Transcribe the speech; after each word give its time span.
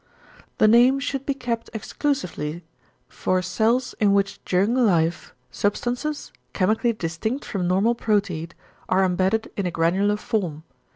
The 0.57 0.67
name 0.67 0.99
should 0.99 1.27
be 1.27 1.35
kept 1.35 1.69
exclusively 1.75 2.63
for 3.07 3.43
cells 3.43 3.93
in 3.99 4.13
which 4.13 4.43
during 4.45 4.73
life 4.73 5.35
substances, 5.51 6.31
chemically 6.53 6.91
distinct 6.93 7.45
from 7.45 7.67
normal 7.67 7.93
proteid, 7.93 8.53
are 8.89 9.05
embedded 9.05 9.51
in 9.55 9.67
a 9.67 9.71
granular 9.71 10.17
form. 10.17 10.63